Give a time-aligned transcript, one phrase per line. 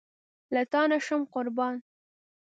[0.53, 1.75] له تانه شم قربان